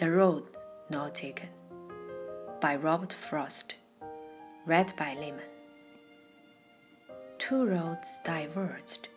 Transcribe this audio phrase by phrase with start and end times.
[0.00, 0.44] The Road
[0.88, 1.50] Not Taken
[2.58, 3.74] by Robert Frost.
[4.64, 5.44] Read by Lehman.
[7.36, 9.08] Two roads diverged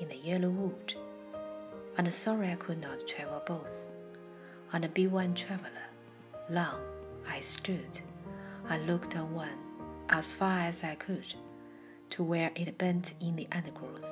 [0.00, 0.94] in the yellow wood,
[1.98, 3.90] and sorry I could not travel both.
[4.72, 5.90] On the B1 traveler,
[6.48, 6.80] long
[7.28, 8.00] I stood
[8.70, 9.58] and looked on one
[10.08, 11.34] as far as I could
[12.12, 14.08] to where it bent in the undergrowth.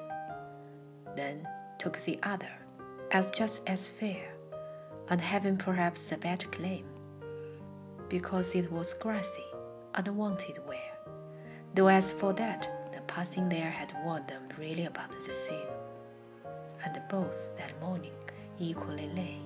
[1.16, 2.52] Then took the other
[3.12, 4.34] as just as fair,
[5.10, 6.84] and having perhaps a better claim,
[8.08, 9.44] because it was grassy
[9.94, 10.92] and wanted wear,
[11.74, 15.68] though as for that, the passing there had worn them really about the same,
[16.84, 18.12] and both that morning
[18.58, 19.38] equally lay,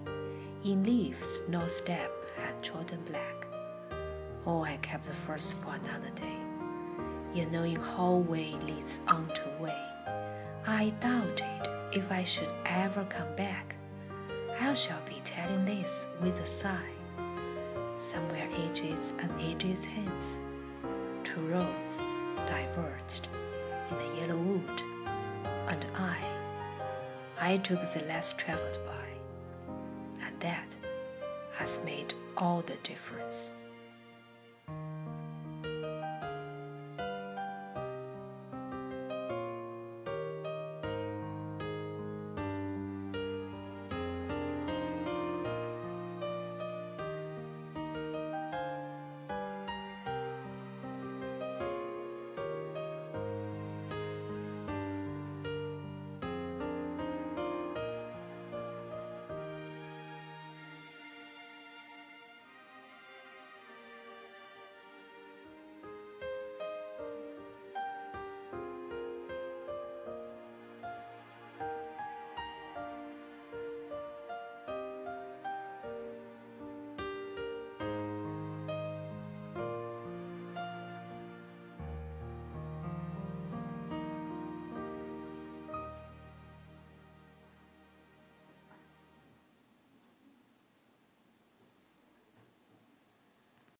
[0.65, 3.47] in leaves no step had trodden black.
[4.47, 6.39] Oh, I kept the first for another day,
[7.35, 9.81] yet knowing how way leads on to way,
[10.67, 13.72] I doubted if I should ever come back,
[14.65, 16.95] I shall be telling this with a sigh.
[17.97, 20.39] Somewhere ages and ages hence,
[21.25, 21.99] two roads
[22.47, 23.27] diverged
[23.91, 24.83] in the yellow wood,
[25.67, 26.17] and I,
[27.41, 30.77] I took the less traveled by, and that
[31.55, 33.53] has made all the difference.